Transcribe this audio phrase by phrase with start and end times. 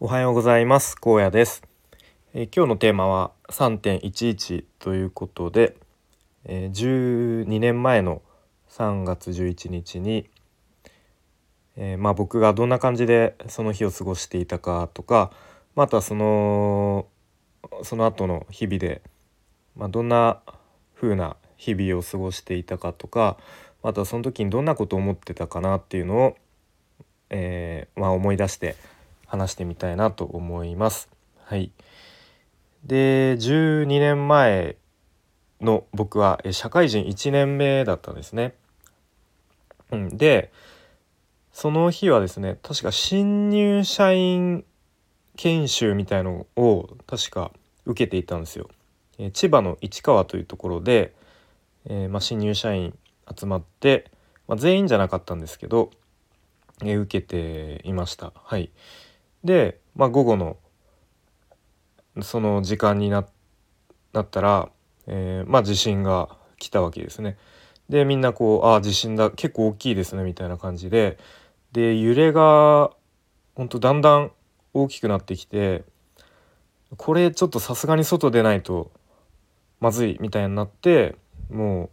[0.00, 0.94] おはようございます。
[0.94, 1.60] 高野です、
[2.32, 5.74] えー、今日のテーマは3.11ということで、
[6.44, 8.22] えー、12年前の
[8.70, 10.30] 3月11日に、
[11.74, 15.32] えー、まあ、僕がどんな感じでその日を過ごしていたかとか
[15.74, 17.08] またその
[17.82, 19.02] その後の日々で、
[19.74, 20.42] まあ、どんな
[20.94, 23.36] 風な日々を過ごしていたかとか
[23.82, 26.36] またその時にどんなことを思ってたかなっていうのを、
[27.30, 28.76] えまあ、思い出して
[29.28, 31.08] 話してみたいなと思います。
[31.44, 31.70] はい、
[32.84, 34.76] で12年前
[35.60, 38.54] の僕は社会人1年目だったんですね。
[39.92, 40.50] うん、で
[41.52, 44.64] その日はですね確か新入社員
[45.36, 47.52] 研修みたいのを確か
[47.86, 48.68] 受けていたんですよ。
[49.18, 51.14] え千葉の市川というところで、
[51.86, 52.96] えー、まあ、新入社員
[53.36, 54.10] 集まって、
[54.46, 55.90] まあ、全員じゃなかったんですけど、
[56.82, 58.32] えー、受けていました。
[58.34, 58.70] はい、
[59.48, 60.58] で、まあ、午後の
[62.20, 63.26] その時間になっ
[64.30, 64.68] たら、
[65.06, 66.28] えー、まあ地震が
[66.58, 67.38] 来たわけですね。
[67.88, 71.16] でみんなこう「ああ地震だ結構大きいですね」みたいな感じで
[71.72, 72.90] で揺れが
[73.54, 74.32] 本当だんだん
[74.74, 75.84] 大きくなってきて
[76.98, 78.90] これちょっとさすがに外出ないと
[79.80, 81.16] まずいみたいになって
[81.48, 81.90] もう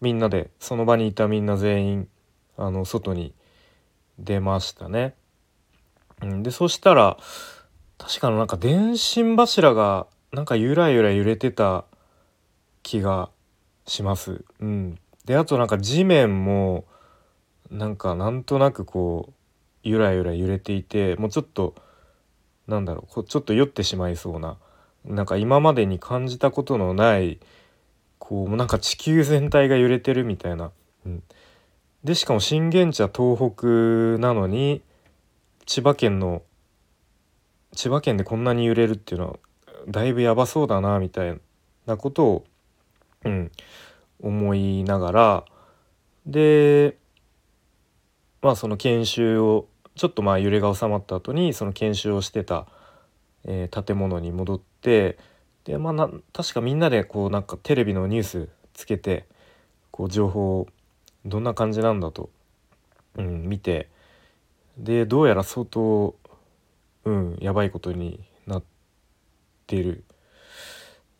[0.00, 2.08] みんなでその場にいたみんな全員
[2.56, 3.34] あの外に
[4.18, 5.14] 出ましたね。
[6.22, 7.16] うん、でそしたら
[7.98, 11.84] 確かのなんか電信柱がなんかゆらゆら揺れてた
[12.82, 13.30] 気が
[13.86, 14.44] します。
[14.60, 16.84] うん、であとなんか地面も
[17.70, 19.32] なんかなんとなくこう
[19.82, 21.74] ゆらゆら揺れていてもうちょっと
[22.66, 24.56] なんだろうちょっと酔ってしまいそうな
[25.04, 27.38] なんか今までに感じたことのない
[28.18, 30.70] こうなんか地球全体が揺れてるみたいな。
[31.06, 31.22] うん、
[32.04, 33.66] でしかも震源地は東北
[34.20, 34.82] なのに
[35.70, 36.42] 千葉県の
[37.76, 39.36] 千葉県でこんなに揺れるっていうのは
[39.86, 41.40] だいぶやばそうだなみたい
[41.86, 42.44] なことを、
[43.24, 43.52] うん、
[44.20, 45.44] 思いながら
[46.26, 46.96] で
[48.42, 52.66] まあその研修をちょっとまあ揺れが収まった後にその研修をしてた、
[53.44, 55.18] えー、建物に戻って
[55.62, 59.24] でまあな確かみんなでこうなんかテレビのニュースつけて
[59.92, 60.66] こう情報を
[61.24, 62.28] どんな感じなんだと、
[63.14, 63.88] うん、見て
[64.80, 66.16] でどうやら相当
[67.04, 68.64] うんやばいことになっ
[69.66, 70.04] てる。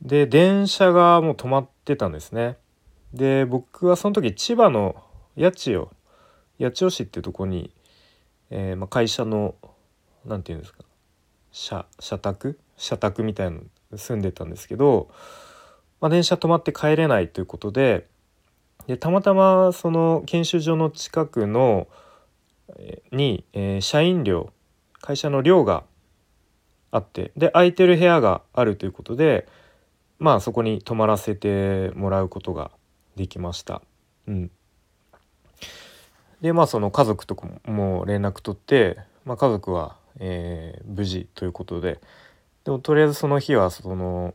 [0.02, 2.56] で電車がもう止まってたんですね。
[3.12, 4.96] で僕はその時千葉の
[5.38, 5.90] 八千代
[6.58, 7.72] 八千代市っていうとこに、
[8.50, 9.54] えー、まあ、会社の
[10.24, 10.84] 何て言うんですか
[11.52, 12.58] 社社宅？
[12.76, 13.58] 社宅みたいな
[13.92, 15.10] の住んでたんですけど、
[16.00, 18.06] まあ、電車止まって帰れないということで
[18.86, 21.88] でたまたまその研修所の近くの
[23.12, 24.52] に、えー、社員寮
[25.00, 25.84] 会社の寮が
[26.90, 29.46] あってで空いてる部屋があるということで
[30.18, 32.70] まあそこに泊まらせてもらうことが
[33.16, 33.82] できました。
[34.28, 34.50] うん、
[36.40, 42.00] でまあその家族とかも連絡取って、まあ、家族は、えー、無事ということで
[42.64, 44.34] でもとりあえずその日はその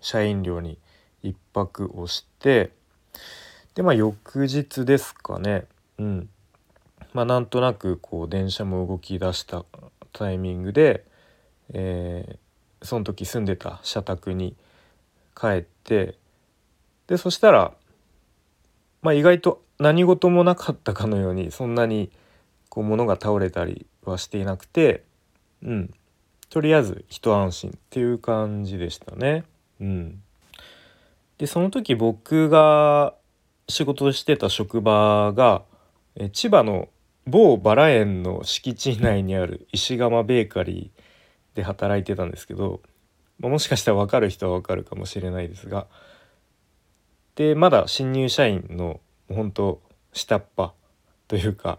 [0.00, 0.78] 社員寮に
[1.24, 2.70] 1泊をして
[3.74, 5.64] でまあ翌日ですかね。
[5.98, 6.28] うん。
[7.12, 9.64] まあ、なんとなくこう電車も動き出した
[10.12, 11.04] タイミングで、
[11.72, 14.54] えー、その時住んでた社宅に
[15.34, 16.16] 帰って
[17.06, 17.72] でそしたら、
[19.02, 22.10] まあ、意外と何事もなかったかのようにそんなに
[22.68, 25.02] こう物が倒れたりはしていなくて、
[25.62, 25.94] うん、
[26.50, 29.44] とりあえず一安心っていう感じでしたね。
[29.80, 30.22] うん、
[31.38, 33.14] でその時僕が
[33.68, 35.62] 仕事してた職場が
[36.32, 36.88] 千葉の
[37.30, 42.80] 某バラ園の敷地内にある石窯ベーカリーで働いてたんですけど、
[43.38, 45.86] まあ、もしかしたら分かる人は分かるかもしれないですが
[47.36, 49.00] でまだ新入社員の
[49.32, 49.80] 本当
[50.12, 50.70] 下っ端
[51.28, 51.78] というか、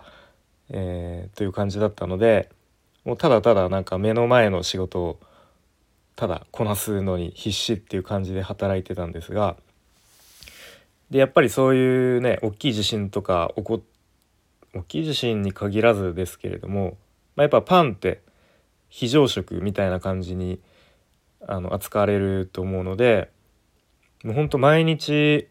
[0.69, 2.49] えー、という感じだったので
[3.03, 5.19] もうただただなんか目の前の仕事を
[6.15, 9.57] ただこなすのに必死っていう感じで働いてたんですが
[11.09, 13.91] でやっぱりそういうね大きい地震とか起こって
[14.73, 16.97] 大きい地震に限らずですけれども、
[17.35, 18.21] まあ、やっぱパンって
[18.87, 20.59] 非常食みたいな感じに
[21.47, 23.29] あの扱われると思うので
[24.23, 25.47] もうほんと毎日、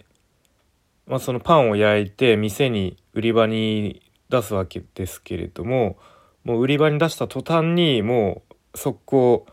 [1.07, 5.99] まあ、そのパンを焼いて店に売り場に出すわけですけれども
[6.45, 8.43] もう売り場に出した途端にも
[8.75, 9.47] う速攻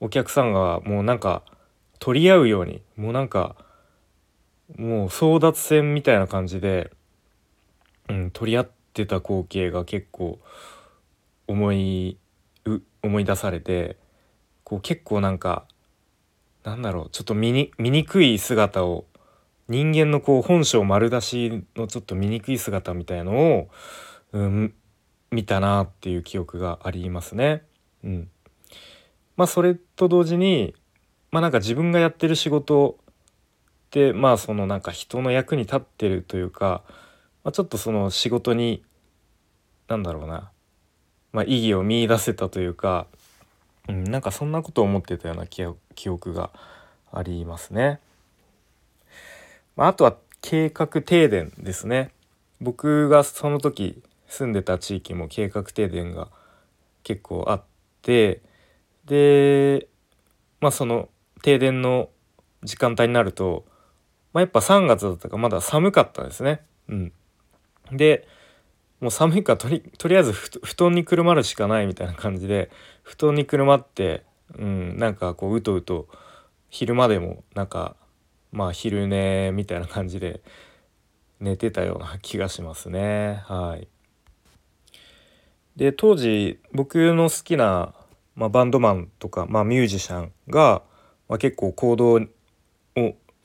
[0.00, 1.42] お客さんがもうなんか
[1.98, 3.54] 取り合うようにもうなんか
[4.76, 6.90] もう争奪戦みたいな感じで、
[8.08, 10.38] うん、取り合ってってた光景が結構
[11.48, 12.16] 思い
[13.02, 13.96] 思い出されて
[14.62, 15.66] こう結構なんか
[16.62, 19.04] なんだろうちょっと見に醜い姿を
[19.68, 23.68] 人間のこう本性丸出しのちょっと醜い姿みたいのを、
[24.32, 24.74] うん、
[25.32, 27.62] 見たなっていう記憶がありますね。
[28.04, 28.28] うん、
[29.36, 30.74] まあそれと同時に
[31.32, 33.04] まあなんか自分がやってる仕事っ
[33.90, 36.82] てまあそのなんか人の役に立ってるというか、
[37.44, 38.82] まあ、ちょっとその仕事に
[39.86, 40.50] なんだろうな、
[41.32, 43.06] まあ、意義を見いだせたというか、
[43.88, 46.50] うん、なんかそんなことを思ってたような記憶が
[47.12, 48.00] ありますね。
[49.76, 52.10] まあ、あとは計画停電ですね。
[52.60, 56.28] 僕がその時住んでた地域も計画停電が
[57.02, 57.62] 結構あっ
[58.02, 58.40] て
[59.04, 59.88] で
[60.60, 61.08] まあその
[61.42, 62.08] 停電の
[62.62, 63.64] 時間帯になると、
[64.32, 66.62] まあ、やっぱ3月だったかまだ寒かったですね。
[66.88, 67.12] うん、
[67.92, 68.26] で
[69.00, 72.70] もう寒いからとりとりあえず布団にくるまるしかないみたいな感じで
[73.02, 74.24] 布団にくるまって、
[74.56, 76.08] うん、なんかこううとうと
[76.70, 77.96] 昼間でもなんか
[78.52, 80.40] まあ昼寝みたいな感じで
[81.40, 83.88] 寝てたような気がしますねはい。
[85.76, 87.94] で当時僕の好きな、
[88.36, 90.82] まあ、バンドマンとか、まあ、ミュージシャンが、
[91.28, 92.20] まあ、結構行動を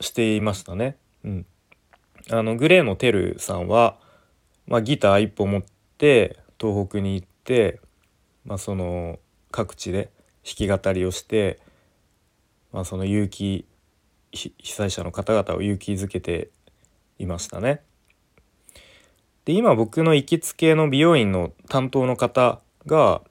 [0.00, 0.96] していましたね。
[1.24, 1.46] うん、
[2.30, 3.98] あのグレーのテルさんは、
[4.66, 5.62] まあ、ギター一本持っ
[5.98, 7.80] て東北に行って、
[8.44, 9.18] まあ、その
[9.50, 10.10] 各地で
[10.44, 11.58] 弾き語りをして、
[12.72, 13.66] まあ、その勇気
[14.32, 16.50] 被災者の方々を勇気づけて
[17.18, 17.82] いましたね。
[19.44, 23.22] で今僕の行きつけの美容院の担当の方が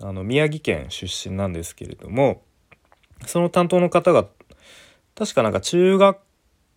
[0.00, 2.42] あの宮城県出身なんですけれども
[3.26, 4.26] その担当の方が
[5.14, 6.18] 確かなんか中学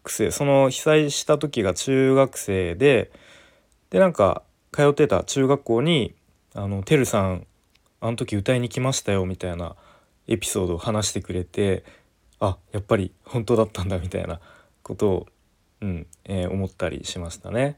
[0.08, 3.12] 生その被災した時が中学生で
[3.90, 6.16] でなんか通ってた中学校に
[6.54, 7.48] 「あのてるさん
[8.02, 9.76] あの時歌いに来ましたよ」みたいな
[10.28, 11.84] エピソードを話してくれて
[12.40, 14.40] あやっぱり本当だったんだみたいな
[14.84, 15.28] ことを、
[15.82, 17.78] うんえー、思ったりしましたね。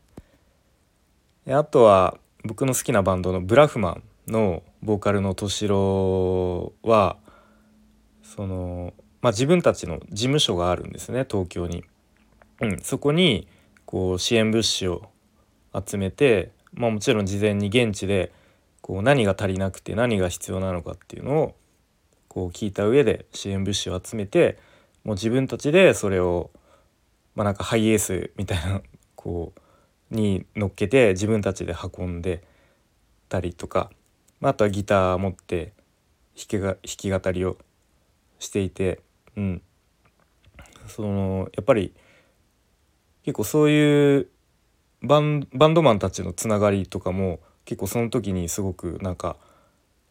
[1.48, 7.18] あとは僕の好きなバンドのブラフマンのボーカルの敏郎は
[8.24, 11.84] その、まあ、自分たちの事務所があるんですね東京に。
[12.62, 13.48] うん、そこに
[13.86, 15.11] こう支援物資を
[15.74, 18.32] 集めて、まあ、もちろん事前に現地で
[18.82, 21.56] こう何が足りなくて何が必要なのかっていうのを
[22.28, 24.58] こう聞いた上で支援物資を集めて
[25.04, 26.52] もう自分たちでそれを
[27.36, 28.82] まあなんかハイエースみたいな
[29.16, 32.44] こうに乗っけて自分たちで運んで
[33.30, 33.90] たりとか、
[34.40, 35.74] まあ、あとはギター持って
[36.36, 37.58] 弾きが弾き語りを
[38.40, 39.00] していて、
[39.38, 39.62] うん、
[40.88, 41.94] そのやっぱり
[43.24, 44.28] 結構そういう
[45.02, 49.38] バンバンドマンたちのつながりとかも結構その時にすごくなんか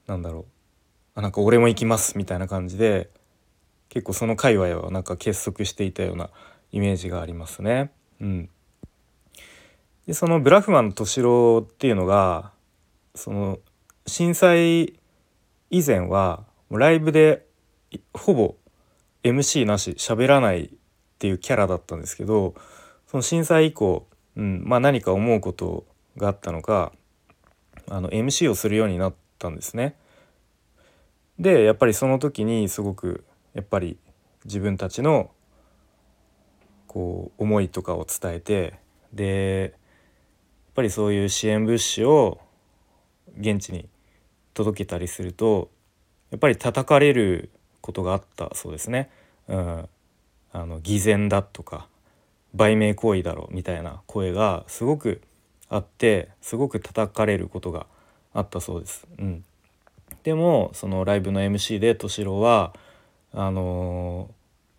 [0.07, 0.45] なんだろう
[1.15, 3.11] あなんか俺も行きますみたいな感じで
[3.89, 6.31] 結構その界隈はなんか結束していたような
[6.73, 7.91] イメージがありますね。
[8.21, 8.51] うん
[10.07, 12.51] でそのブラフマン敏郎っていうのが
[13.15, 13.59] その
[14.07, 14.99] 震災
[15.71, 17.47] 以前はライブで
[18.13, 18.57] ほぼ
[19.23, 20.69] MC なし喋らないっ
[21.19, 22.55] ていうキャラだったんですけど
[23.07, 24.07] その震災以降、
[24.41, 25.85] うんまあ、何か思うこと
[26.17, 26.93] があったのか
[27.91, 29.97] あの MC をするようになったんですね。
[31.39, 33.99] でやっぱりその時にすごくやっぱり
[34.47, 35.31] 自分たちの
[36.87, 38.79] こう思いとかを伝えて
[39.13, 39.79] でや
[40.71, 42.41] っぱりそういう支援物資を
[43.39, 43.91] 現地に
[44.55, 45.71] 届けたりすると
[46.31, 47.51] やっぱり叩かれる
[47.83, 49.11] ことがあったそうですね。
[49.49, 49.89] うん、
[50.53, 51.90] あの偽善だとか
[52.55, 55.21] 売名行為だろうみたいな声がすごく
[55.69, 57.87] あってすごく叩かれることが
[58.33, 59.07] あったそうです。
[59.19, 59.45] うん、
[60.25, 62.75] でもそのライブの MC で敏郎は
[63.33, 64.31] あの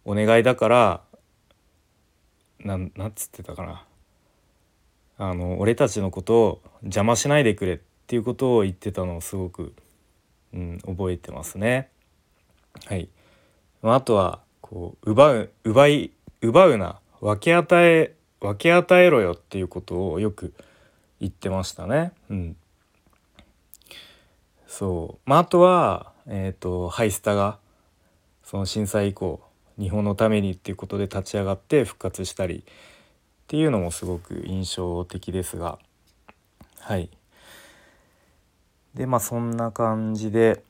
[0.05, 1.01] ー、お願いだから
[2.59, 3.85] なんなんつってたかな
[5.17, 9.73] あの俺たちのことを邪魔しないでくれっていうことを言ってたのをすごく、
[10.53, 11.89] うん、覚えてますね。
[12.85, 13.07] はい、
[13.83, 16.11] あとはこう奪う奪い
[16.41, 20.53] 奪うな分け与え分け与えろよっていうことをよく
[21.19, 22.11] 言ってましたね。
[22.29, 22.55] うん、
[24.67, 25.29] そう。
[25.29, 27.59] まあ、あとは、えーと、ハイスタが
[28.43, 29.39] その震災以降
[29.77, 32.63] 日本のためにっていうことで立ち上がって復活したりっ
[33.47, 35.77] ていうのもすごく印象的ですが。
[36.79, 37.11] はい。
[38.95, 40.63] でまあそんな感じで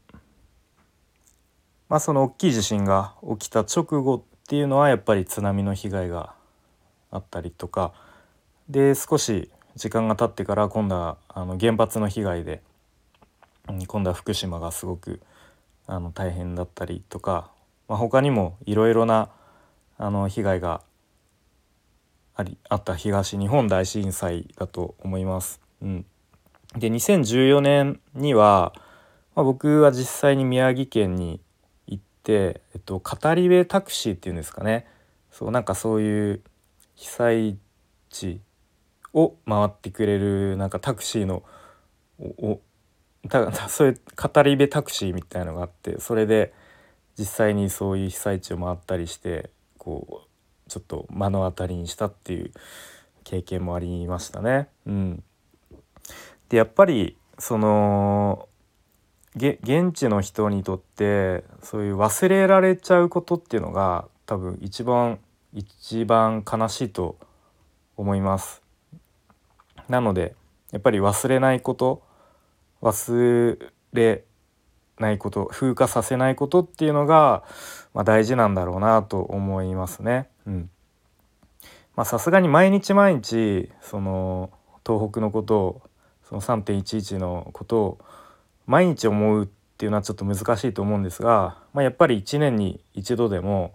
[1.87, 6.35] まあその大きい地震が起きた直後っていうのはやっぱり津波の被害が
[7.11, 7.93] あったりとか。
[8.69, 12.61] で少し時間が経ってから今度はあの原発の被害で
[13.87, 15.21] 今度は福島がすごく
[15.87, 17.51] あの大変だったりとか、
[17.87, 19.29] まあ、他にもいろいろな
[19.97, 20.81] あの被害が
[22.35, 22.95] ありあった。
[22.95, 25.59] 東日本大震災だと思います。
[25.81, 26.05] うん、
[26.77, 28.73] で2014年には、
[29.35, 31.41] まあ、僕は実際に宮城県に
[31.87, 34.87] 行って、えっと、語り部タクシーっていうんですかね。
[35.31, 36.41] そうなんかそういう
[37.01, 37.57] 被災
[38.11, 38.41] 地
[39.11, 41.41] を回ってくれるなんかタクシーの
[42.19, 42.61] お
[43.27, 46.53] た そういう語り部タクシーみたいのがあってそれで
[47.17, 50.21] 実際にそういう被災地を回ったりしてこ
[50.67, 52.51] うちょっと目の当たりにしたっていう
[53.23, 54.69] 経験もありましたね。
[54.85, 55.23] うん、
[56.49, 58.47] でやっぱりその
[59.35, 65.19] 現地の人にとってそういう忘れられちゃうことっていうのが多分一番
[65.53, 67.17] 一番悲しいと
[67.97, 68.61] 思います。
[69.89, 70.35] なので
[70.71, 72.03] やっぱり忘れないこと
[72.81, 73.57] 忘
[73.93, 74.23] れ
[74.99, 77.43] ないこと風化させないことっていうのが、
[77.93, 80.29] まあ、大事なんだろうなと思いますね。
[80.45, 80.69] うん
[81.95, 84.51] まあ、さすがに毎日毎日その
[84.85, 85.81] 東北のことを
[86.23, 87.99] その3.11のことを
[88.65, 93.73] 毎日思うっていうのはちょっと難しいと思うんですが、まあ、やっぱり1年に一度でも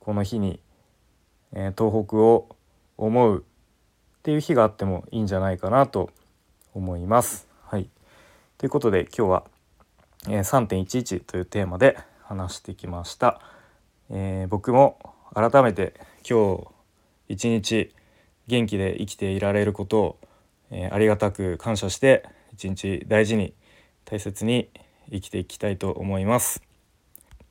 [0.00, 0.60] この日に、
[1.52, 2.48] え、東北を
[2.96, 3.44] 思う
[4.20, 6.10] っていう日があってもいいんじゃないかなと
[6.74, 7.48] 思います。
[7.64, 7.88] はい、
[8.58, 9.44] ということで今日は、
[10.28, 13.40] えー、3.11というテーマで話してきました。
[14.10, 14.98] えー、僕も
[15.34, 15.94] 改めて
[16.28, 16.66] 今日
[17.28, 17.94] 一日
[18.46, 20.18] 元気で生きていられることを、
[20.70, 23.54] えー、ありがたく感謝して一日大事に
[24.04, 24.68] 大切に
[25.10, 26.69] 生きていきたいと思います。